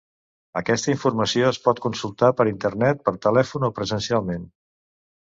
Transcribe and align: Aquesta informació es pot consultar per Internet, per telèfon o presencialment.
Aquesta 0.59 0.89
informació 0.93 1.49
es 1.49 1.59
pot 1.67 1.81
consultar 1.83 2.29
per 2.39 2.47
Internet, 2.51 3.03
per 3.09 3.13
telèfon 3.27 3.67
o 3.69 3.69
presencialment. 3.81 4.49